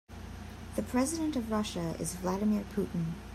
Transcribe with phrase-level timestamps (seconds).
[0.77, 3.13] The president of Russia is Vladimir Putin.